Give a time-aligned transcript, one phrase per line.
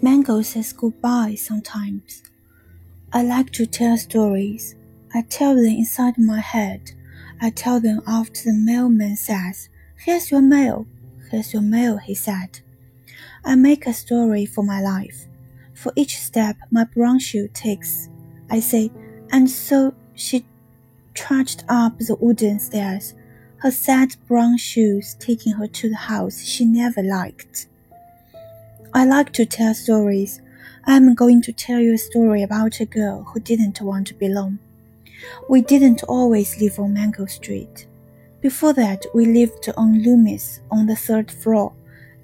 [0.00, 2.22] Mango says goodbye sometimes.
[3.12, 4.76] I like to tell stories.
[5.12, 6.92] I tell them inside my head.
[7.40, 10.86] I tell them after the mailman says, Here's your mail.
[11.30, 12.60] Here's your mail, he said.
[13.44, 15.26] I make a story for my life.
[15.74, 18.08] For each step my brown shoe takes,
[18.50, 18.92] I say,
[19.32, 20.46] and so she
[21.14, 23.14] trudged up the wooden stairs,
[23.58, 27.66] her sad brown shoes taking her to the house she never liked.
[28.94, 30.40] I like to tell stories.
[30.86, 34.14] I am going to tell you a story about a girl who didn't want to
[34.14, 34.58] belong.
[35.48, 37.86] We didn't always live on Mango Street.
[38.40, 41.74] Before that, we lived on Loomis on the third floor,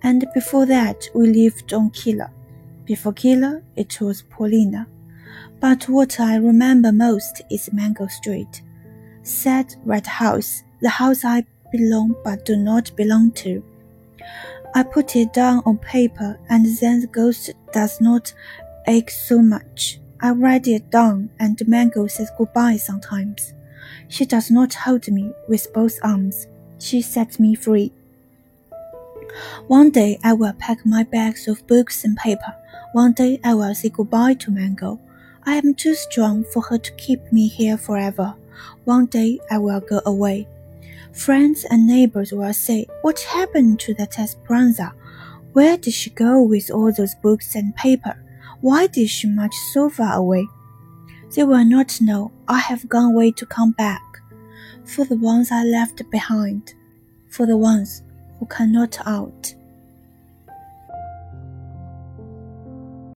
[0.03, 2.31] and before that, we lived on Keeler.
[2.87, 4.87] Before Keeler, it was Paulina.
[5.61, 8.63] But what I remember most is Mango Street.
[9.23, 13.63] Sad red house, the house I belong but do not belong to.
[14.77, 18.35] I put it down on paper, and then the ghost does not
[18.89, 20.01] ache so much.
[20.21, 23.55] I write it down, and Mango says goodbye sometimes.
[24.09, 26.49] She does not hold me with both arms.
[26.79, 27.93] She sets me free.
[29.69, 32.55] One day I will pack my bags of books and paper.
[32.93, 35.01] One day I will say goodbye to Mango.
[35.45, 38.35] I am too strong for her to keep me here forever.
[38.85, 40.49] One day I will go away.
[41.15, 44.93] Friends and neighbors will say, What happened to that Esperanza?
[45.53, 48.21] Where did she go with all those books and paper?
[48.61, 50.47] Why did she march so far away?
[51.35, 54.03] They will not know I have gone away to come back.
[54.85, 56.75] For the ones I left behind,
[57.29, 58.03] for the ones
[58.39, 59.55] who cannot out.